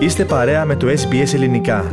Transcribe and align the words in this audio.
Είστε 0.00 0.24
παρέα 0.24 0.64
με 0.64 0.76
το 0.76 0.86
SBS 0.86 1.34
Ελληνικά. 1.34 1.90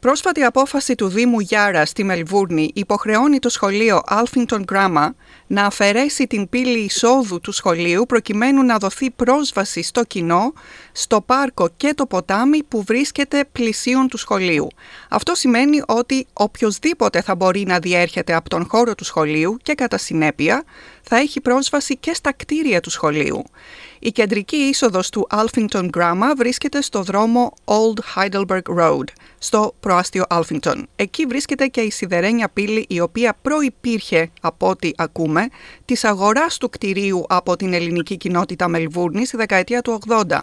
Πρόσφατη 0.00 0.42
απόφαση 0.42 0.94
του 0.94 1.08
Δήμου 1.08 1.40
Γιάρα 1.40 1.84
στη 1.84 2.04
Μελβούρνη 2.04 2.70
υποχρεώνει 2.74 3.38
το 3.38 3.48
σχολείο 3.48 4.00
Alphington 4.08 4.64
Grammar 4.72 5.08
να 5.46 5.64
αφαιρέσει 5.64 6.26
την 6.26 6.48
πύλη 6.48 6.78
εισόδου 6.78 7.40
του 7.40 7.52
σχολείου 7.52 8.06
προκειμένου 8.06 8.62
να 8.62 8.78
δοθεί 8.78 9.10
πρόσβαση 9.10 9.82
στο 9.82 10.04
κοινό, 10.04 10.52
στο 10.92 11.20
πάρκο 11.20 11.68
και 11.76 11.94
το 11.94 12.06
ποτάμι 12.06 12.62
που 12.62 12.82
βρίσκεται 12.82 13.44
πλησίον 13.52 14.08
του 14.08 14.16
σχολείου. 14.16 14.68
Αυτό 15.08 15.34
σημαίνει 15.34 15.82
ότι 15.86 16.26
οποιοδήποτε 16.32 17.22
θα 17.22 17.34
μπορεί 17.34 17.64
να 17.66 17.78
διέρχεται 17.78 18.34
από 18.34 18.48
τον 18.48 18.66
χώρο 18.68 18.94
του 18.94 19.04
σχολείου 19.04 19.56
και 19.62 19.74
κατά 19.74 19.98
συνέπεια 19.98 20.64
θα 21.12 21.18
έχει 21.18 21.40
πρόσβαση 21.40 21.96
και 21.96 22.14
στα 22.14 22.32
κτίρια 22.32 22.80
του 22.80 22.90
σχολείου. 22.90 23.42
Η 23.98 24.10
κεντρική 24.10 24.56
είσοδος 24.56 25.08
του 25.08 25.26
Alphington 25.30 25.88
Grammar 25.96 26.32
βρίσκεται 26.36 26.82
στο 26.82 27.02
δρόμο 27.02 27.54
Old 27.64 27.98
Heidelberg 28.14 28.62
Road, 28.78 29.04
στο 29.38 29.74
προάστιο 29.80 30.24
Alphington. 30.30 30.82
Εκεί 30.96 31.26
βρίσκεται 31.26 31.66
και 31.66 31.80
η 31.80 31.90
σιδερένια 31.90 32.48
πύλη 32.48 32.84
η 32.88 33.00
οποία 33.00 33.36
προϋπήρχε, 33.42 34.30
από 34.40 34.68
ό,τι 34.68 34.90
ακούμε, 34.96 35.48
της 35.84 36.04
αγοράς 36.04 36.58
του 36.58 36.70
κτηρίου 36.70 37.24
από 37.28 37.56
την 37.56 37.72
ελληνική 37.72 38.16
κοινότητα 38.16 38.68
Μελβούρνη 38.68 39.26
στη 39.26 39.36
δεκαετία 39.36 39.82
του 39.82 40.00
80. 40.08 40.38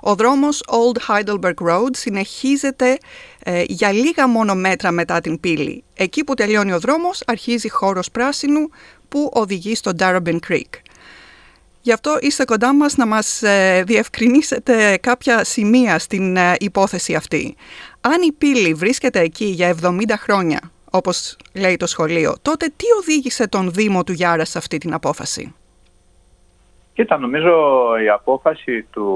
Ο 0.00 0.14
δρόμος 0.14 0.62
Old 0.66 1.14
Heidelberg 1.14 1.68
Road 1.70 1.90
συνεχίζεται 1.96 2.98
ε, 3.42 3.64
για 3.68 3.92
λίγα 3.92 4.28
μόνο 4.28 4.54
μέτρα 4.54 4.90
μετά 4.90 5.20
την 5.20 5.40
πύλη. 5.40 5.84
Εκεί 5.94 6.24
που 6.24 6.34
τελειώνει 6.34 6.72
ο 6.72 6.78
δρόμος 6.78 7.22
αρχίζει 7.26 7.70
χώρος 7.70 8.10
πράσινου 8.10 8.68
που 9.08 9.30
οδηγεί 9.34 9.74
στο 9.74 9.90
Darabin 9.98 10.38
Creek. 10.48 10.80
Γι' 11.80 11.92
αυτό 11.92 12.18
είστε 12.20 12.44
κοντά 12.44 12.74
μας 12.74 12.96
να 12.96 13.06
μας 13.06 13.42
ε, 13.42 13.82
διευκρινίσετε 13.86 14.96
κάποια 14.96 15.44
σημεία 15.44 15.98
στην 15.98 16.36
ε, 16.36 16.54
υπόθεση 16.58 17.14
αυτή. 17.14 17.56
Αν 18.00 18.22
η 18.22 18.32
πύλη 18.32 18.74
βρίσκεται 18.74 19.20
εκεί 19.20 19.44
για 19.44 19.76
70 19.82 19.90
χρόνια, 20.16 20.60
όπως 20.90 21.36
λέει 21.54 21.76
το 21.76 21.86
σχολείο, 21.86 22.34
τότε 22.42 22.66
τι 22.76 22.84
οδήγησε 23.00 23.48
τον 23.48 23.72
Δήμο 23.72 24.04
του 24.04 24.12
Γιάρα 24.12 24.44
σε 24.44 24.58
αυτή 24.58 24.78
την 24.78 24.94
απόφαση; 24.94 25.54
Κοίτα, 26.94 27.18
νομίζω 27.18 27.54
η 28.04 28.08
απόφαση 28.08 28.82
του, 28.82 29.10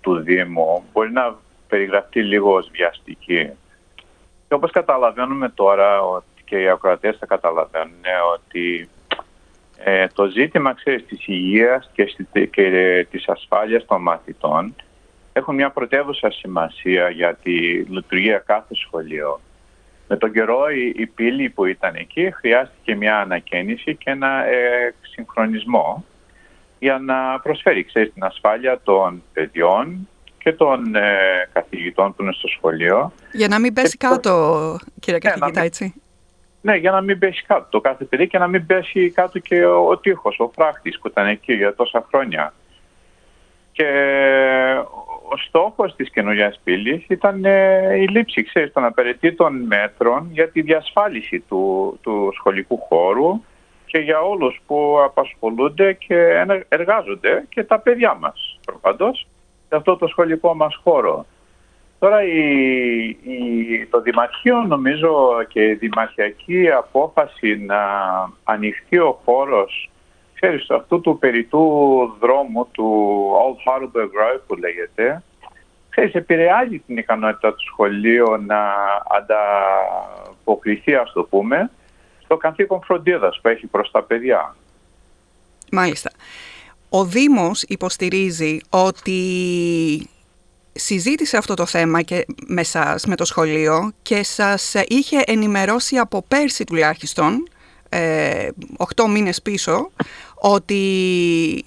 του 0.00 0.20
Δήμου 0.20 0.84
μπορεί 0.92 1.12
να 1.12 1.36
περιγραφεί 1.68 2.22
λίγο 2.22 2.54
ως 2.54 2.68
βιαστική. 2.72 3.50
Και 4.48 4.54
όπως 4.54 4.70
καταλαβαίνουμε 4.70 5.48
τώρα 5.48 6.00
και 6.44 6.56
οι 6.56 6.68
ακροατές 6.68 7.16
θα 7.16 7.26
καταλαβαίνουν 7.26 8.04
ότι 8.34 8.88
ε, 9.86 10.06
το 10.14 10.26
ζήτημα 10.26 10.74
ξέρεις, 10.74 11.06
της 11.06 11.26
υγείας 11.26 11.90
και, 11.92 12.16
και 12.50 13.06
της 13.10 13.28
ασφάλειας 13.28 13.86
των 13.86 14.02
μαθητών 14.02 14.74
έχουν 15.32 15.54
μια 15.54 15.70
πρωτεύουσα 15.70 16.30
σημασία 16.30 17.10
για 17.10 17.34
τη 17.42 17.52
λειτουργία 17.72 18.38
κάθε 18.46 18.74
σχολείου. 18.74 19.40
Με 20.08 20.16
τον 20.16 20.32
καιρό 20.32 20.60
η, 20.96 21.06
πύλη 21.06 21.48
που 21.48 21.64
ήταν 21.64 21.94
εκεί 21.94 22.30
χρειάστηκε 22.34 22.96
μια 22.96 23.18
ανακαίνιση 23.18 23.96
και 23.96 24.10
ένα 24.10 24.44
ε, 24.44 24.94
συγχρονισμό 25.00 26.04
για 26.78 26.98
να 26.98 27.40
προσφέρει 27.40 27.84
ξέρεις, 27.84 28.12
την 28.12 28.24
ασφάλεια 28.24 28.80
των 28.84 29.22
παιδιών 29.32 30.08
και 30.38 30.52
των 30.52 30.94
ε, 30.94 31.48
καθηγητών 31.52 32.14
που 32.14 32.22
είναι 32.22 32.32
στο 32.32 32.48
σχολείο. 32.48 33.12
Για 33.32 33.48
να 33.48 33.58
μην 33.58 33.72
πέσει 33.72 33.96
κάτω, 33.96 34.78
κύριε 35.00 35.18
ναι, 35.22 35.30
καθηγητά, 35.30 35.60
έτσι. 35.60 35.94
Ναι, 36.64 36.76
για 36.76 36.90
να 36.90 37.00
μην 37.00 37.18
πέσει 37.18 37.44
κάτω 37.46 37.66
το 37.70 37.80
κάθε 37.80 38.04
παιδί 38.04 38.26
και 38.28 38.38
να 38.38 38.46
μην 38.46 38.66
πέσει 38.66 39.10
κάτω 39.10 39.38
και 39.38 39.64
ο, 39.64 39.88
ο 39.88 39.98
τείχος, 39.98 40.38
ο 40.38 40.50
φράχτης 40.54 40.98
που 40.98 41.08
ήταν 41.08 41.26
εκεί 41.26 41.52
για 41.52 41.74
τόσα 41.74 42.06
χρόνια. 42.08 42.54
Και 43.72 43.86
ο 45.32 45.36
στόχος 45.36 45.96
της 45.96 46.10
καινούργιας 46.10 46.60
πύλης 46.64 47.04
ήταν 47.08 47.44
ε, 47.44 47.94
η 47.96 48.06
λήψη 48.06 48.42
ξέρεις, 48.42 48.72
των 48.72 48.84
απαραίτητων 48.84 49.62
μέτρων 49.66 50.28
για 50.32 50.48
τη 50.48 50.60
διασφάλιση 50.60 51.40
του, 51.48 51.98
του 52.02 52.30
σχολικού 52.34 52.78
χώρου 52.78 53.42
και 53.86 53.98
για 53.98 54.20
όλους 54.20 54.60
που 54.66 54.98
απασχολούνται 55.04 55.92
και 55.92 56.44
εργάζονται 56.68 57.44
και 57.48 57.64
τα 57.64 57.78
παιδιά 57.78 58.14
μας 58.14 58.58
προπαντός 58.66 59.26
σε 59.68 59.76
αυτό 59.76 59.96
το 59.96 60.06
σχολικό 60.06 60.54
μας 60.54 60.80
χώρο. 60.82 61.26
Τώρα 62.04 62.22
η, 62.22 63.86
το 63.90 64.00
Δημαρχείο 64.00 64.62
νομίζω 64.62 65.42
και 65.48 65.64
η 65.64 65.74
δημαρχιακή 65.74 66.70
απόφαση 66.70 67.56
να 67.56 67.78
ανοιχτεί 68.44 68.98
ο 68.98 69.20
χώρος 69.24 69.90
ξέρεις, 70.34 70.70
αυτού 70.70 71.00
του 71.00 71.18
περιτού 71.18 71.60
δρόμου 72.20 72.68
του 72.72 73.16
Old 73.44 73.72
Harbour 73.72 74.02
Road 74.02 74.40
που 74.46 74.54
λέγεται 74.54 75.22
ξέρεις, 75.88 76.14
επηρεάζει 76.14 76.78
την 76.78 76.96
ικανότητα 76.96 77.54
του 77.54 77.64
σχολείου 77.64 78.44
να 78.46 78.72
ανταποκριθεί 79.18 80.94
ας 80.94 81.12
το 81.12 81.22
πούμε 81.22 81.70
στο 82.24 82.36
καθήκον 82.36 82.80
φροντίδας 82.84 83.38
που 83.42 83.48
έχει 83.48 83.66
προς 83.66 83.90
τα 83.90 84.02
παιδιά. 84.02 84.56
Μάλιστα. 85.70 86.10
Ο 86.88 87.04
Δήμος 87.04 87.62
υποστηρίζει 87.62 88.60
ότι 88.70 89.20
συζήτησε 90.74 91.36
αυτό 91.36 91.54
το 91.54 91.66
θέμα 91.66 92.02
και 92.02 92.26
με 92.46 92.62
σας, 92.62 93.04
με 93.04 93.16
το 93.16 93.24
σχολείο 93.24 93.92
και 94.02 94.22
σας 94.22 94.74
είχε 94.88 95.22
ενημερώσει 95.26 95.96
από 95.96 96.24
πέρσι 96.28 96.64
τουλάχιστον, 96.64 97.48
ε, 97.88 98.48
8 98.76 99.08
μήνες 99.08 99.42
πίσω, 99.42 99.90
ότι 100.34 101.64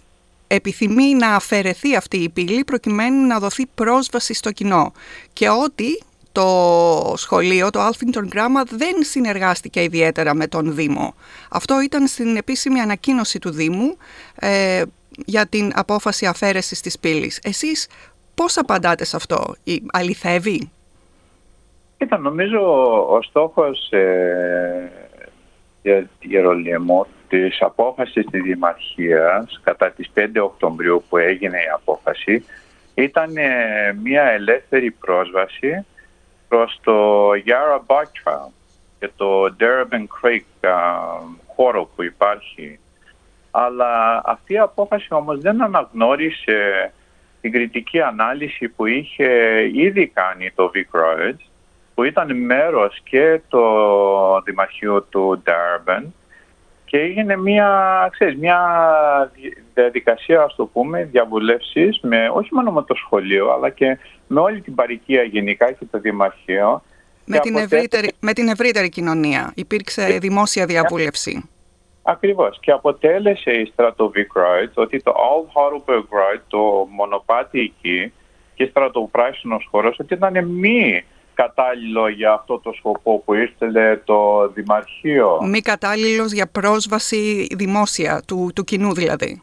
επιθυμεί 0.47 1.13
να 1.13 1.35
αφαιρεθεί 1.35 1.95
αυτή 1.95 2.17
η 2.17 2.29
πύλη 2.29 2.63
προκειμένου 2.63 3.25
να 3.25 3.39
δοθεί 3.39 3.65
πρόσβαση 3.75 4.33
στο 4.33 4.51
κοινό 4.51 4.91
και 5.33 5.49
ότι 5.49 6.01
το 6.31 7.13
σχολείο, 7.17 7.69
το 7.69 7.87
Alphington 7.87 8.35
Grammar, 8.35 8.63
δεν 8.69 8.95
συνεργάστηκε 8.99 9.83
ιδιαίτερα 9.83 10.33
με 10.33 10.47
τον 10.47 10.75
Δήμο. 10.75 11.15
Αυτό 11.49 11.81
ήταν 11.81 12.07
στην 12.07 12.35
επίσημη 12.35 12.79
ανακοίνωση 12.79 13.39
του 13.39 13.49
Δήμου 13.51 13.97
ε, 14.35 14.83
για 15.25 15.45
την 15.45 15.71
απόφαση 15.75 16.25
αφαίρεσης 16.25 16.81
της 16.81 16.99
πύλης. 16.99 17.39
Εσείς 17.43 17.87
Πώς 18.41 18.57
απαντάτε 18.57 19.05
σε 19.05 19.15
αυτό, 19.15 19.55
αληθεύει; 19.91 20.71
Κοίτα, 21.97 22.17
νομίζω 22.17 22.59
ο 23.09 23.21
στόχος 23.21 23.91
ε, 23.91 24.91
για 25.81 26.09
Γερολίμου 26.21 27.05
της 27.29 27.61
απόφασης 27.61 28.25
της 28.25 28.41
Δημαρχίας 28.41 29.59
κατά 29.63 29.91
τις 29.91 30.11
5 30.15 30.27
Οκτωβρίου 30.41 31.03
που 31.09 31.17
έγινε 31.17 31.57
η 31.57 31.69
απόφαση 31.73 32.45
ήταν 32.93 33.37
ε, 33.37 33.93
μια 34.03 34.23
ελεύθερη 34.23 34.91
πρόσβαση 34.91 35.85
προς 36.47 36.79
το 36.83 37.29
Yarra 37.31 37.79
Bike 37.85 38.49
και 38.99 39.09
το 39.15 39.55
Durban 39.59 40.05
Creek 40.21 40.69
χώρο 41.55 41.89
που 41.95 42.03
υπάρχει. 42.03 42.79
Αλλά 43.51 44.21
αυτή 44.25 44.53
η 44.53 44.59
απόφαση 44.59 45.07
όμως 45.13 45.39
δεν 45.39 45.63
αναγνώρισε 45.63 46.91
την 47.49 47.59
κριτική 47.59 48.01
ανάλυση 48.01 48.67
που 48.67 48.85
είχε 48.85 49.29
ήδη 49.73 50.07
κάνει 50.07 50.51
το 50.55 50.71
Vic 50.73 50.99
Roads, 50.99 51.39
που 51.95 52.03
ήταν 52.03 52.37
μέρος 52.37 53.01
και 53.03 53.41
το 53.47 53.61
Δημαρχείο 54.45 55.01
του 55.01 55.43
Durban 55.45 56.03
και 56.85 56.97
έγινε 56.97 57.37
μια, 57.37 57.69
ξέρεις, 58.11 58.37
μια 58.37 58.59
διαδικασία, 59.73 60.41
ας 60.41 60.55
το 60.55 60.65
πούμε, 60.65 61.03
διαβουλεύσεις 61.03 61.99
με, 62.01 62.29
όχι 62.33 62.49
μόνο 62.53 62.71
με 62.71 62.83
το 62.83 62.95
σχολείο, 62.95 63.51
αλλά 63.51 63.69
και 63.69 63.97
με 64.27 64.39
όλη 64.39 64.61
την 64.61 64.75
παροικία 64.75 65.23
γενικά 65.23 65.71
και 65.71 65.85
το 65.91 65.99
Δημαρχείο. 65.99 66.83
Με, 67.25 67.39
την, 67.39 67.55
ευρύτερη, 67.55 68.11
με 68.19 68.33
την 68.33 68.47
ευρύτερη 68.47 68.89
κοινωνία 68.89 69.51
υπήρξε 69.55 70.05
ε, 70.05 70.17
δημόσια 70.17 70.65
διαβούλευση. 70.65 71.49
Ακριβώς. 72.09 72.59
Και 72.61 72.71
αποτέλεσε 72.71 73.51
η 73.51 73.65
στρατοβικράιτ 73.65 74.77
ότι 74.77 75.01
το 75.01 75.11
Old 75.11 75.47
Harbour 75.57 75.97
Ride, 75.99 76.41
το 76.47 76.87
μονοπάτι 76.89 77.59
εκεί 77.59 78.13
και 78.55 78.65
στρατοπράσινος 78.65 79.67
χώρος, 79.71 79.99
ότι 79.99 80.13
ήταν 80.13 80.47
μη 80.47 81.03
κατάλληλο 81.33 82.07
για 82.07 82.33
αυτό 82.33 82.59
το 82.59 82.71
σκοπό 82.73 83.21
που 83.25 83.33
ήρθε 83.33 84.01
το 84.03 84.47
Δημαρχείο. 84.53 85.39
Μη 85.43 85.61
κατάλληλος 85.61 86.31
για 86.31 86.47
πρόσβαση 86.47 87.47
δημόσια, 87.55 88.21
του, 88.27 88.51
του 88.55 88.63
κοινού 88.63 88.93
δηλαδή. 88.93 89.41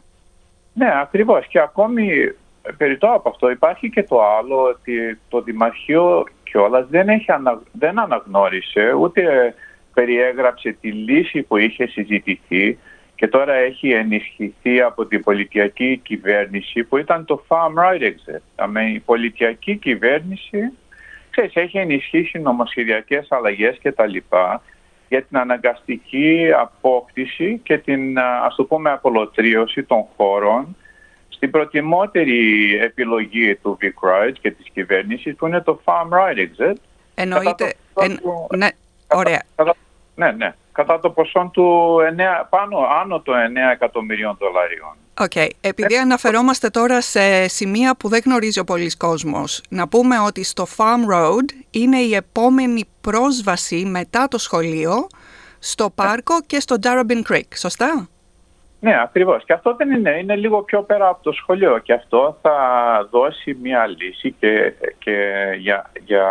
Ναι, 0.73 0.91
ακριβώς. 1.01 1.47
Και 1.47 1.59
ακόμη 1.59 2.35
περιττό 2.77 3.07
από 3.07 3.29
αυτό 3.29 3.49
υπάρχει 3.49 3.89
και 3.89 4.03
το 4.03 4.21
άλλο 4.37 4.61
ότι 4.61 5.19
το 5.29 5.41
Δημαρχείο 5.41 6.23
κιόλας 6.43 6.85
δεν, 6.89 7.09
έχει 7.09 7.25
δεν 7.71 7.99
αναγνώρισε 7.99 8.93
ούτε 8.93 9.53
περιέγραψε 9.95 10.77
τη 10.81 10.91
λύση 10.91 11.41
που 11.41 11.57
είχε 11.57 11.87
συζητηθεί 11.87 12.77
και 13.15 13.27
τώρα 13.27 13.53
έχει 13.53 13.91
ενισχυθεί 13.91 14.81
από 14.81 15.05
την 15.05 15.23
πολιτιακή 15.23 15.97
κυβέρνηση 16.03 16.83
που 16.83 16.97
ήταν 16.97 17.25
το 17.25 17.45
Farm 17.47 17.73
Right 17.83 18.01
Exit. 18.01 18.41
Η 18.93 18.99
πολιτιακή 18.99 19.75
κυβέρνηση 19.75 20.71
ξέρεις, 21.29 21.55
έχει 21.55 21.77
ενισχύσει 21.77 22.39
νομοσχεδιακές 22.39 23.27
αλλαγές 23.29 23.77
και 23.77 23.91
τα 23.91 24.05
λοιπά 24.05 24.61
για 25.09 25.23
την 25.23 25.37
αναγκαστική 25.37 26.49
απόκτηση 26.59 27.59
και 27.63 27.77
την 27.77 28.19
ας 28.19 28.55
το 28.55 28.63
πούμε 28.63 28.91
απολωτρίωση 28.91 29.83
των 29.83 30.05
χώρων 30.17 30.75
στην 31.29 31.51
προτιμότερη 31.51 32.75
επιλογή 32.81 33.55
του 33.55 33.77
VicRoads 33.81 34.35
και 34.41 34.51
της 34.51 34.69
κυβέρνησης 34.73 35.35
που 35.35 35.47
είναι 35.47 35.61
το 35.61 35.81
Farm 35.85 36.09
Road 36.17 36.37
Exit. 36.37 36.75
Εννοείται, 37.15 37.73
εν, 37.93 38.19
ναι, 38.55 38.67
ωραία. 39.07 39.41
Κατά, 39.55 39.75
ναι, 40.15 40.31
ναι, 40.31 40.53
κατά 40.71 40.99
το 40.99 41.09
ποσό 41.09 41.49
του 41.53 41.97
9, 42.17 42.45
πάνω, 42.49 42.77
άνω 43.01 43.19
των 43.19 43.35
9 43.35 43.37
εκατομμυρίων 43.71 44.37
δολαρίων. 44.39 44.95
OK. 45.19 45.31
Okay. 45.35 45.47
Επειδή 45.61 45.97
αναφερόμαστε 45.97 46.69
τώρα 46.69 47.01
σε 47.01 47.47
σημεία 47.47 47.95
που 47.95 48.07
δεν 48.07 48.21
γνωρίζει 48.25 48.59
ο 48.59 48.63
πολύς 48.63 48.97
κόσμος, 48.97 49.61
να 49.69 49.87
πούμε 49.87 50.19
ότι 50.19 50.43
στο 50.43 50.65
Farm 50.77 51.13
Road 51.13 51.49
είναι 51.71 51.97
η 51.97 52.15
επόμενη 52.15 52.85
πρόσβαση 53.01 53.85
μετά 53.85 54.27
το 54.27 54.37
σχολείο 54.37 55.07
στο 55.59 55.89
πάρκο 55.95 56.41
και 56.45 56.59
στο 56.59 56.75
Darebin 56.83 57.31
Creek, 57.31 57.49
σωστά; 57.55 58.07
Ναι, 58.79 59.01
ακριβώς. 59.01 59.43
Και 59.45 59.53
αυτό 59.53 59.75
δεν 59.75 59.91
είναι, 59.91 60.17
είναι 60.19 60.35
λίγο 60.35 60.61
πιο 60.61 60.81
πέρα 60.81 61.07
από 61.07 61.23
το 61.23 61.31
σχολείο 61.31 61.77
και 61.77 61.93
αυτό 61.93 62.37
θα 62.41 62.57
δώσει 63.11 63.57
μια 63.61 63.87
λύση 63.87 64.31
και, 64.39 64.73
και 64.99 65.33
για, 65.59 65.91
για 66.05 66.27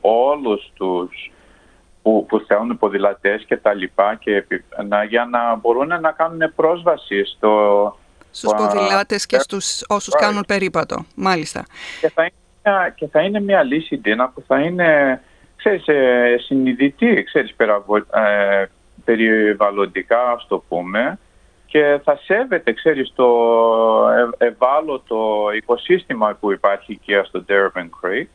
όλους 0.00 0.72
τους 0.74 1.30
που, 2.04 2.26
που 2.28 2.40
θέλουν 2.46 2.78
ποδηλατές 2.78 3.44
και 3.44 3.56
τα 3.56 3.74
λοιπά 3.74 4.14
και 4.14 4.44
να, 4.88 5.04
για 5.04 5.24
να 5.24 5.54
μπορούν 5.54 5.86
να 6.00 6.10
κάνουν 6.10 6.52
πρόσβαση 6.56 7.24
στο... 7.24 7.96
Στους 8.30 8.52
ποδηλάτες 8.52 9.26
και 9.26 9.38
στους 9.38 9.82
όσους 9.88 10.14
κάνουν 10.14 10.44
περίπατο, 10.46 11.04
μάλιστα. 11.14 11.64
Και 12.00 12.08
θα 12.08 12.22
είναι 12.22 12.34
μια, 12.64 12.92
και 12.96 13.06
θα 13.06 13.20
είναι 13.20 13.40
μια 13.40 13.62
λύση, 13.62 13.98
Ντίνα, 13.98 14.28
που 14.28 14.42
θα 14.46 14.60
είναι 14.60 15.20
ξέρεις, 15.56 15.86
ε, 15.86 16.36
συνειδητή, 16.38 17.22
ξέρεις, 17.22 17.50
ε, 17.50 18.64
περιβαλλοντικά, 19.04 20.30
ας 20.30 20.46
το 20.48 20.64
πούμε, 20.68 21.18
και 21.66 22.00
θα 22.04 22.18
σέβεται, 22.24 22.72
ξέρεις, 22.72 23.12
το 23.14 23.28
ευάλωτο 24.38 25.48
οικοσύστημα 25.56 26.36
που 26.40 26.52
υπάρχει 26.52 26.92
εκεί 26.92 27.28
στο 27.28 27.44
Durban 27.48 27.88
Creek 28.02 28.26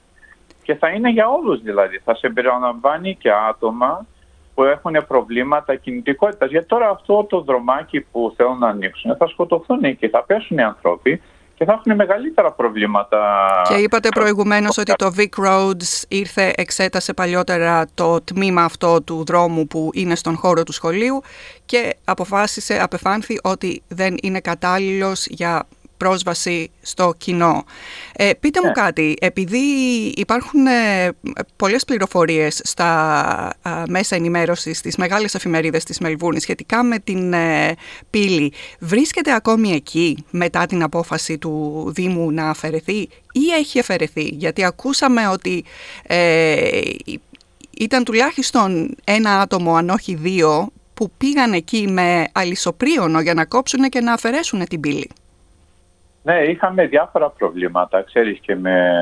και 0.63 0.75
θα 0.75 0.89
είναι 0.89 1.09
για 1.09 1.27
όλους 1.29 1.61
δηλαδή. 1.61 2.01
Θα 2.03 2.15
σε 2.15 2.29
περιλαμβάνει 2.29 3.15
και 3.15 3.31
άτομα 3.49 4.05
που 4.53 4.63
έχουν 4.63 4.95
προβλήματα 5.07 5.75
κινητικότητας. 5.75 6.49
Γιατί 6.49 6.67
τώρα 6.67 6.89
αυτό 6.89 7.23
το 7.23 7.41
δρομάκι 7.41 8.01
που 8.01 8.33
θέλουν 8.37 8.57
να 8.57 8.67
ανοίξουν 8.67 9.15
θα 9.15 9.27
σκοτωθούν 9.27 9.97
και 9.97 10.09
θα 10.09 10.23
πέσουν 10.23 10.57
οι 10.57 10.61
άνθρωποι 10.61 11.21
και 11.59 11.65
θα 11.65 11.73
έχουν 11.73 11.95
μεγαλύτερα 11.95 12.51
προβλήματα. 12.51 13.19
Και 13.67 13.73
είπατε 13.73 14.09
προηγουμένως 14.09 14.77
ότι 14.77 14.93
το 14.95 15.13
Vic 15.17 15.45
Roads 15.45 16.03
ήρθε, 16.07 16.53
εξέτασε 16.55 17.13
παλιότερα 17.13 17.85
το 17.93 18.21
τμήμα 18.21 18.63
αυτό 18.63 19.01
του 19.01 19.23
δρόμου 19.25 19.67
που 19.67 19.89
είναι 19.93 20.15
στον 20.15 20.35
χώρο 20.35 20.63
του 20.63 20.71
σχολείου 20.71 21.21
και 21.65 21.95
αποφάσισε, 22.03 22.79
απεφάνθη 22.81 23.39
ότι 23.43 23.81
δεν 23.87 24.15
είναι 24.21 24.39
κατάλληλος 24.39 25.25
για 25.25 25.67
πρόσβαση 25.99 26.71
στο 26.81 27.13
κοινό. 27.17 27.63
Ε, 28.13 28.31
πείτε 28.39 28.59
μου 28.61 28.67
ναι. 28.67 28.73
κάτι, 28.73 29.15
επειδή 29.21 29.57
υπάρχουν 30.15 30.67
ε, 30.67 31.09
πολλές 31.55 31.85
πληροφορίες 31.85 32.61
στα 32.63 33.53
μέσα 33.89 34.15
ενημέρωσης 34.15 34.77
στις 34.77 34.95
μεγάλες 34.95 35.35
εφημερίδες 35.35 35.83
της 35.83 35.99
Μελβούρνης 35.99 36.41
σχετικά 36.41 36.83
με 36.83 36.99
την 36.99 37.33
ε, 37.33 37.75
πύλη, 38.09 38.53
βρίσκεται 38.79 39.33
ακόμη 39.33 39.71
εκεί 39.71 40.23
μετά 40.29 40.65
την 40.65 40.83
απόφαση 40.83 41.37
του 41.37 41.83
Δήμου 41.95 42.31
να 42.31 42.49
αφαιρεθεί 42.49 43.09
ή 43.31 43.49
έχει 43.57 43.79
αφαιρεθεί, 43.79 44.23
γιατί 44.23 44.63
ακούσαμε 44.63 45.27
ότι 45.27 45.63
ε, 46.03 46.81
ήταν 47.77 48.03
τουλάχιστον 48.03 48.95
ένα 49.03 49.39
άτομο, 49.39 49.75
αν 49.75 49.89
όχι 49.89 50.15
δύο, 50.15 50.71
που 50.93 51.11
πήγαν 51.17 51.53
εκεί 51.53 51.87
με 51.87 52.27
αλυσοπρίωνο 52.31 53.21
για 53.21 53.33
να 53.33 53.45
κόψουν 53.45 53.89
και 53.89 54.01
να 54.01 54.13
αφαιρέσουν 54.13 54.65
την 54.65 54.79
πύλη. 54.79 55.09
Ναι, 56.23 56.41
είχαμε 56.41 56.85
διάφορα 56.85 57.29
προβλήματα, 57.29 58.01
ξέρεις 58.01 58.39
και 58.39 58.55
με, 58.55 58.93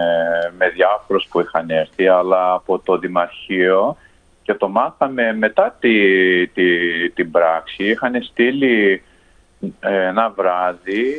με 0.58 0.70
διάφορους 0.70 1.28
που 1.30 1.40
είχαν 1.40 1.70
έρθει, 1.70 2.08
αλλά 2.08 2.54
από 2.54 2.80
το 2.80 2.98
Δημαρχείο 2.98 3.98
και 4.44 4.54
το 4.54 4.70
μάθαμε 4.70 5.34
μετά 5.34 5.76
τη, 5.80 6.48
τη, 6.48 7.10
την 7.10 7.32
πράξη. 7.32 7.84
Είχαν 7.84 8.24
στείλει 8.24 9.04
ε, 9.80 10.06
ένα 10.06 10.30
βράδυ 10.30 11.10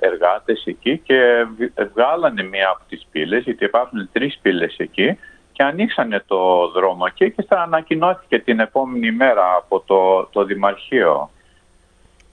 ε, 0.00 0.06
εργάτες 0.06 0.62
εκεί 0.66 0.98
και 0.98 1.46
βγάλανε 1.94 2.42
μία 2.42 2.68
από 2.68 2.82
τις 2.88 3.06
πύλες, 3.10 3.44
γιατί 3.44 3.64
υπάρχουν 3.64 4.08
τρεις 4.12 4.38
πύλες 4.42 4.74
εκεί 4.76 5.18
και 5.52 5.62
ανοίξανε 5.62 6.24
το 6.26 6.68
δρόμο 6.68 7.04
εκεί 7.08 7.30
και 7.30 7.44
θα 7.48 7.62
ανακοινώθηκε 7.62 8.38
την 8.38 8.60
επόμενη 8.60 9.12
μέρα 9.12 9.44
από 9.56 9.80
το, 9.80 10.24
το 10.32 10.44
Δημαρχείο. 10.44 11.30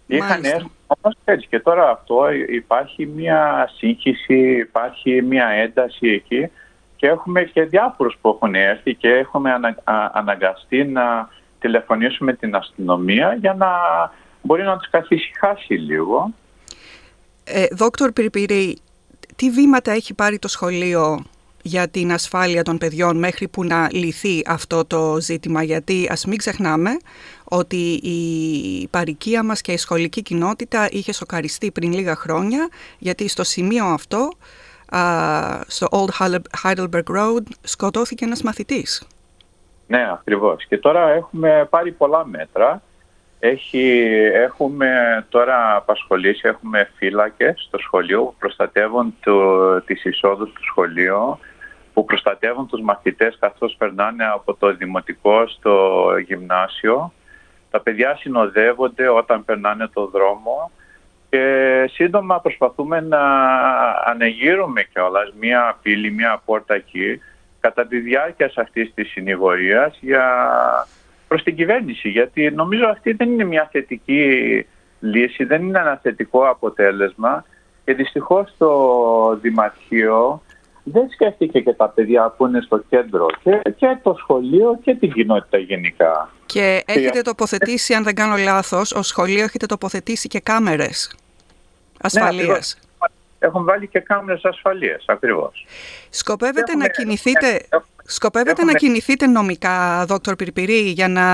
Είχαν 0.07 0.43
έρθει 0.43 0.71
όμως 0.87 1.15
έτσι 1.25 1.47
και 1.47 1.59
τώρα 1.59 1.89
αυτό 1.89 2.31
υπάρχει 2.31 3.05
μια 3.05 3.71
σύγχυση, 3.77 4.57
υπάρχει 4.57 5.21
μια 5.21 5.47
ένταση 5.47 6.07
εκεί 6.07 6.49
και 6.95 7.07
έχουμε 7.07 7.43
και 7.43 7.63
διάφορους 7.63 8.17
που 8.21 8.29
έχουν 8.29 8.55
έρθει 8.55 8.95
και 8.95 9.09
έχουμε 9.09 9.51
αναγκαστεί 10.11 10.83
να 10.83 11.29
τηλεφωνήσουμε 11.59 12.33
την 12.33 12.55
αστυνομία 12.55 13.37
για 13.39 13.53
να 13.53 13.67
μπορεί 14.41 14.63
να 14.63 14.77
τους 14.77 14.89
καθησυχάσει 14.89 15.73
λίγο. 15.73 16.33
Ε, 17.43 17.65
Δόκτωρ 17.71 18.11
Πυρπυρή, 18.11 18.77
τι 19.35 19.49
βήματα 19.49 19.91
έχει 19.91 20.13
πάρει 20.13 20.39
το 20.39 20.47
σχολείο 20.47 21.23
για 21.61 21.87
την 21.87 22.11
ασφάλεια 22.11 22.63
των 22.63 22.77
παιδιών 22.77 23.17
μέχρι 23.17 23.47
που 23.47 23.63
να 23.63 23.87
λυθεί 23.91 24.41
αυτό 24.45 24.85
το 24.85 25.17
ζήτημα 25.19 25.63
γιατί 25.63 26.07
ας 26.11 26.25
μην 26.25 26.37
ξεχνάμε 26.37 26.97
ότι 27.43 27.91
η 27.93 28.87
παροικία 28.87 29.43
μας 29.43 29.61
και 29.61 29.71
η 29.71 29.77
σχολική 29.77 30.21
κοινότητα 30.21 30.87
είχε 30.91 31.13
σοκαριστεί 31.13 31.71
πριν 31.71 31.93
λίγα 31.93 32.15
χρόνια 32.15 32.69
γιατί 32.97 33.27
στο 33.27 33.43
σημείο 33.43 33.85
αυτό 33.85 34.31
στο 35.67 35.87
Old 35.91 36.39
Heidelberg 36.63 37.03
Road 37.17 37.43
σκοτώθηκε 37.61 38.25
ένας 38.25 38.41
μαθητής. 38.41 39.07
Ναι, 39.87 40.11
ακριβώς. 40.11 40.65
Και 40.65 40.77
τώρα 40.77 41.09
έχουμε 41.09 41.67
πάρει 41.69 41.91
πολλά 41.91 42.25
μέτρα. 42.25 42.81
Έχει, 43.39 44.07
έχουμε 44.33 44.89
τώρα 45.29 45.75
απασχολήσει, 45.75 46.41
έχουμε 46.47 46.89
φύλακες 46.95 47.63
στο 47.67 47.77
σχολείο 47.77 48.23
που 48.23 48.35
προστατεύουν 48.39 49.15
το, 49.23 49.81
τις 49.81 50.05
εισόδους 50.05 50.51
του 50.53 50.63
σχολείου 50.63 51.39
που 51.93 52.05
προστατεύουν 52.05 52.67
τους 52.67 52.81
μαθητές 52.81 53.37
καθώς 53.39 53.75
περνάνε 53.77 54.25
από 54.25 54.53
το 54.53 54.75
δημοτικό 54.75 55.47
στο 55.47 56.07
γυμνάσιο. 56.25 57.13
Τα 57.71 57.79
παιδιά 57.79 58.15
συνοδεύονται 58.15 59.09
όταν 59.09 59.45
περνάνε 59.45 59.87
το 59.87 60.05
δρόμο 60.05 60.71
και 61.29 61.85
σύντομα 61.93 62.39
προσπαθούμε 62.39 63.01
να 63.01 63.21
ανεγείρουμε 64.05 64.83
κιόλας 64.83 65.33
μία 65.39 65.77
πύλη, 65.81 66.11
μία 66.11 66.41
πόρτα 66.45 66.73
εκεί 66.73 67.21
κατά 67.59 67.87
τη 67.87 67.99
διάρκεια 67.99 68.51
αυτής 68.55 68.93
της 68.93 69.09
συνηγορίας 69.09 69.97
για... 70.01 70.27
προς 71.27 71.43
την 71.43 71.55
κυβέρνηση 71.55 72.09
γιατί 72.09 72.51
νομίζω 72.51 72.85
αυτή 72.85 73.11
δεν 73.11 73.31
είναι 73.31 73.43
μια 73.43 73.69
θετική 73.71 74.65
λύση, 74.99 75.43
δεν 75.43 75.61
είναι 75.61 75.79
ένα 75.79 75.99
θετικό 76.01 76.49
αποτέλεσμα 76.49 77.45
και 77.85 77.93
δυστυχώς 77.93 78.53
το 78.57 78.71
Δημαρχείο 79.41 80.41
δεν 80.83 81.09
σκέφτηκε 81.09 81.59
και 81.59 81.73
τα 81.73 81.89
παιδιά 81.89 82.33
που 82.37 82.47
είναι 82.47 82.61
στο 82.61 82.83
κέντρο 82.89 83.25
και, 83.43 83.61
και 83.75 83.97
το 84.03 84.15
σχολείο 84.19 84.79
και 84.83 84.95
την 84.95 85.11
κοινότητα 85.11 85.57
γενικά. 85.57 86.29
Και 86.45 86.83
έχετε 86.85 87.21
τοποθετήσει, 87.21 87.93
αν 87.93 88.03
δεν 88.03 88.15
κάνω 88.15 88.35
λάθος, 88.35 88.91
ως 88.91 89.07
σχολείο 89.07 89.43
έχετε 89.43 89.65
τοποθετήσει 89.65 90.27
και 90.27 90.39
κάμερες 90.39 91.15
ασφαλείας. 92.01 92.77
Ναι, 92.81 93.07
Έχουμε 93.39 93.63
βάλει 93.63 93.87
και 93.87 93.99
κάμερες 93.99 94.45
ασφαλείας, 94.45 95.03
ακριβώς. 95.07 95.65
Σκοπεύετε 96.09 96.75
να 96.75 96.87
κινηθείτε... 96.87 97.67
Σκοπεύετε 98.09 98.63
να 98.63 98.73
κινηθείτε 98.73 99.27
νομικά, 99.27 100.05
δόκτωρ 100.07 100.35
Πυρπυρή, 100.35 100.79
για 100.79 101.07
να 101.07 101.25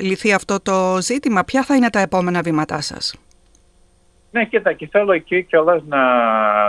λυθεί 0.00 0.32
αυτό 0.32 0.60
το 0.60 0.98
ζήτημα; 1.00 1.44
Ποια 1.44 1.62
θα 1.62 1.74
είναι 1.74 1.90
τα 1.90 2.00
επόμενα 2.00 2.40
βήματά 2.40 2.80
σας; 2.80 3.14
Ναι, 4.30 4.44
κοίτα, 4.44 4.72
και 4.72 4.88
θέλω 4.90 5.12
εκεί 5.12 5.42
κιόλας 5.42 5.82
να, 5.86 6.00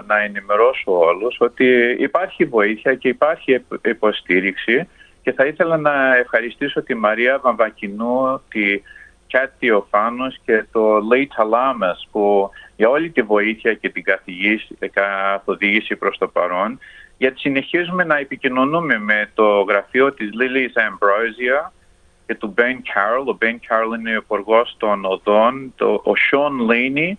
να 0.02 0.20
ενημερώσω 0.24 1.00
όλους 1.00 1.38
ότι 1.40 1.96
υπάρχει 2.00 2.46
βοήθεια 2.46 2.96
και 2.96 3.08
υπάρχει 3.08 3.66
υποστήριξη 3.86 4.88
και 5.22 5.32
θα 5.32 5.46
ήθελα 5.46 5.78
να 5.78 6.16
ευχαριστήσω 6.16 6.84
τη 6.84 6.96
Μαρία 6.96 7.40
Βαμβακινού, 7.44 8.42
τη 8.50 8.82
Κιάτι 9.28 9.72
Οφάνος 9.72 10.40
και 10.46 10.66
το 10.72 11.00
Λέι 11.00 11.30
Ταλάμας 11.36 12.08
που 12.12 12.50
για 12.76 12.90
όλη 12.90 13.10
τη 13.10 13.22
βοήθεια 13.22 13.74
και 13.74 13.90
την 13.90 14.92
καθοδήγηση 14.92 15.96
προς 15.96 16.18
το 16.18 16.28
παρόν 16.28 16.80
γιατί 17.18 17.40
συνεχίζουμε 17.40 18.04
να 18.04 18.18
επικοινωνούμε 18.18 19.00
με 19.00 19.30
το 19.34 19.62
γραφείο 19.62 20.14
της 20.14 20.30
Lilies 20.34 20.80
Ambrosia 20.80 21.72
και 22.26 22.36
του 22.36 22.54
Ben 22.58 22.62
Carroll. 22.62 23.34
Ο 23.34 23.38
Ben 23.42 23.54
Carroll 23.54 24.00
είναι 24.00 24.12
ο 24.12 24.16
υπουργός 24.16 24.76
των 24.78 25.06
οδών, 25.06 25.74
το, 25.76 25.86
ο 25.94 26.12
Sean 26.32 26.72
Laney 26.72 27.14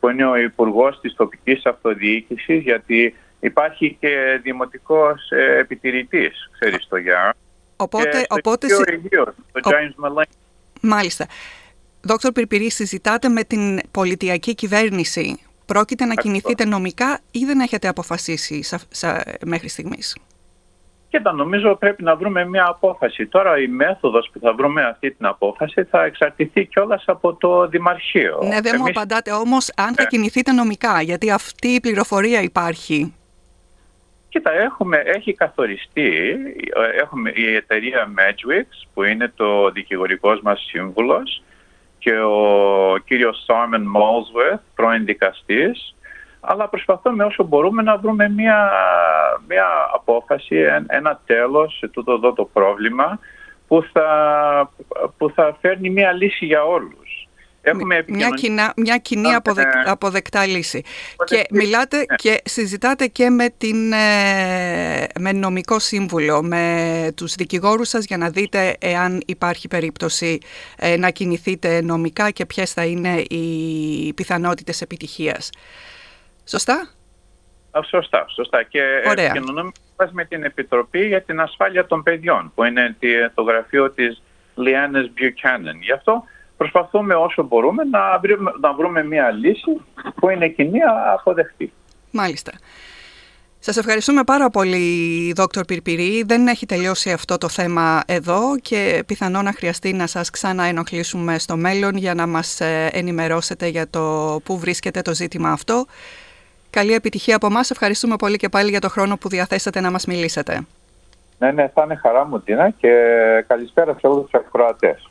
που 0.00 0.08
είναι 0.08 0.26
ο 0.26 0.36
Υπουργός 0.36 1.00
της 1.00 1.14
τοπικής 1.14 1.66
αυτοδιοίκησης, 1.66 2.62
γιατί 2.62 3.14
υπάρχει 3.40 3.96
και 4.00 4.40
δημοτικός 4.42 5.30
ε, 5.30 5.58
επιτηρητής, 5.58 6.50
ξέρεις 6.58 6.86
το 6.88 6.96
Γιά. 6.96 7.34
Οπότε, 7.76 8.10
και 8.10 8.26
οπότε... 8.28 8.66
το 8.66 9.32
ο 9.54 9.70
James 9.70 10.22
Μάλιστα. 10.80 11.26
Δόκτωρ 12.00 12.32
Πυρπυρής, 12.32 12.74
συζητάτε 12.74 13.28
με 13.28 13.44
την 13.44 13.80
πολιτιακή 13.90 14.54
κυβέρνηση 14.54 15.40
Πρόκειται 15.72 16.04
να 16.04 16.14
κινηθείτε 16.14 16.64
νομικά 16.64 17.20
ή 17.30 17.44
δεν 17.44 17.60
έχετε 17.60 17.88
αποφασίσει 17.88 18.64
μέχρι 19.46 19.68
στιγμής; 19.68 20.16
Κοίτα, 21.08 21.32
νομίζω 21.32 21.76
πρέπει 21.76 22.02
να 22.02 22.16
βρούμε 22.16 22.44
μια 22.44 22.66
απόφαση. 22.68 23.26
Τώρα 23.26 23.58
η 23.60 23.66
μέθοδος 23.66 24.30
που 24.32 24.38
θα 24.38 24.54
βρούμε 24.54 24.84
αυτή 24.84 25.10
την 25.10 25.26
απόφαση 25.26 25.84
θα 25.84 26.04
εξαρτηθεί 26.04 26.64
κιόλας 26.66 27.04
από 27.06 27.34
το 27.34 27.68
Δημαρχείο. 27.68 28.38
Ναι, 28.42 28.60
δεν 28.60 28.74
μου 28.78 28.84
απαντάτε 28.88 29.32
όμως 29.32 29.72
αν 29.76 29.94
θα 29.94 30.02
ναι. 30.02 30.08
κινηθείτε 30.08 30.52
νομικά, 30.52 31.02
γιατί 31.02 31.30
αυτή 31.30 31.68
η 31.68 31.80
πληροφορία 31.80 32.40
υπάρχει. 32.42 33.14
Κοίτα, 34.28 34.52
έχουμε, 34.52 34.96
έχει 35.04 35.34
καθοριστεί, 35.34 36.36
έχουμε 37.00 37.32
η 37.34 37.54
εταιρεία 37.54 38.08
Magwix 38.18 38.66
που 38.94 39.02
είναι 39.02 39.32
το 39.36 39.70
δικηγορικός 39.70 40.40
μας 40.42 40.66
σύμβουλος 40.70 41.42
και 42.00 42.18
ο 42.20 42.96
κύριος 43.04 43.46
Simon 43.46 43.84
Molesworth, 43.96 44.60
πρώην 44.74 45.04
δικαστής, 45.04 45.94
αλλά 46.40 46.68
προσπαθούμε 46.68 47.24
όσο 47.24 47.44
μπορούμε 47.44 47.82
να 47.82 47.96
βρούμε 47.96 48.28
μια, 48.28 48.70
μια 49.48 49.66
απόφαση, 49.94 50.56
ένα 50.86 51.20
τέλος 51.26 51.76
σε 51.78 51.88
τούτο 51.88 52.12
εδώ 52.12 52.32
το 52.32 52.44
πρόβλημα 52.44 53.18
που 53.66 53.84
θα, 53.92 54.70
που 55.16 55.30
θα 55.30 55.56
φέρνει 55.60 55.90
μια 55.90 56.12
λύση 56.12 56.44
για 56.44 56.64
όλους. 56.64 57.09
Έχουμε 57.62 58.04
μια, 58.08 58.28
κοινά, 58.28 58.72
μια 58.76 58.96
κοινή 58.96 59.34
αποδεκ, 59.34 59.66
αποδεκτά 59.84 60.46
λύση. 60.46 60.82
Και 61.24 61.46
μιλάτε 61.50 61.96
ναι. 61.96 62.16
και 62.16 62.40
συζητάτε 62.44 63.06
και 63.06 63.30
με, 63.30 63.48
την, 63.58 63.92
ε, 63.92 65.06
με 65.20 65.32
νομικό 65.32 65.78
σύμβουλο, 65.78 66.42
με 66.42 67.12
τους 67.16 67.34
δικηγόρους 67.34 67.88
σας 67.88 68.04
για 68.04 68.16
να 68.16 68.30
δείτε 68.30 68.76
εάν 68.80 69.22
υπάρχει 69.26 69.68
περίπτωση 69.68 70.38
ε, 70.76 70.96
να 70.96 71.10
κινηθείτε 71.10 71.80
νομικά 71.82 72.30
και 72.30 72.46
ποιες 72.46 72.72
θα 72.72 72.84
είναι 72.84 73.20
οι 73.28 74.12
πιθανότητες 74.12 74.80
επιτυχίας. 74.80 75.50
Σωστά; 76.44 76.90
Σωστά, 77.84 78.26
σωστά. 78.28 78.62
Και 78.62 78.82
επικοινωνούμε 79.04 79.72
με 80.10 80.24
την 80.24 80.44
Επιτροπή 80.44 81.06
για 81.06 81.22
την 81.22 81.40
Ασφάλεια 81.40 81.86
των 81.86 82.02
Παιδιών, 82.02 82.52
που 82.54 82.64
είναι 82.64 82.96
το 83.34 83.42
γραφείο 83.42 83.90
της 83.90 84.22
Λιάννης 84.54 85.10
Buchanan. 85.18 85.80
Γι' 85.80 85.92
αυτό 85.92 86.24
προσπαθούμε 86.60 87.14
όσο 87.14 87.42
μπορούμε 87.42 87.84
να 87.84 88.18
βρούμε, 88.18 88.50
να 88.60 88.72
βρούμε 88.72 89.04
μια 89.04 89.30
λύση 89.30 89.80
που 90.14 90.28
είναι 90.28 90.48
κοινή 90.48 90.78
αποδεχτή. 91.14 91.72
Μάλιστα. 92.10 92.52
Σας 93.58 93.76
ευχαριστούμε 93.76 94.24
πάρα 94.24 94.50
πολύ, 94.50 95.32
Δόκτωρ 95.36 95.64
Πυρπυρή. 95.64 96.22
Δεν 96.26 96.46
έχει 96.46 96.66
τελειώσει 96.66 97.12
αυτό 97.12 97.38
το 97.38 97.48
θέμα 97.48 98.02
εδώ 98.06 98.58
και 98.62 99.02
πιθανό 99.06 99.42
να 99.42 99.52
χρειαστεί 99.52 99.92
να 99.92 100.06
σας 100.06 100.30
ξαναενοχλήσουμε 100.30 101.38
στο 101.38 101.56
μέλλον 101.56 101.96
για 101.96 102.14
να 102.14 102.26
μας 102.26 102.60
ε, 102.60 102.90
ενημερώσετε 102.92 103.66
για 103.66 103.90
το 103.90 104.36
πού 104.44 104.58
βρίσκεται 104.58 105.02
το 105.02 105.14
ζήτημα 105.14 105.50
αυτό. 105.50 105.86
Καλή 106.70 106.92
επιτυχία 106.92 107.36
από 107.36 107.46
εμάς. 107.46 107.70
Ευχαριστούμε 107.70 108.16
πολύ 108.16 108.36
και 108.36 108.48
πάλι 108.48 108.70
για 108.70 108.80
το 108.80 108.88
χρόνο 108.88 109.16
που 109.16 109.28
διαθέσατε 109.28 109.80
να 109.80 109.90
μας 109.90 110.06
μιλήσετε. 110.06 110.60
Ναι, 111.38 111.50
ναι, 111.50 111.68
θα 111.74 111.82
είναι 111.84 111.96
χαρά 111.96 112.26
μου, 112.26 112.40
Τίνα, 112.40 112.70
και 112.70 112.92
καλησπέρα 113.46 113.96
σε 114.00 114.06
όλους 114.06 114.30
τους 114.30 114.40
ακροατές. 114.40 115.10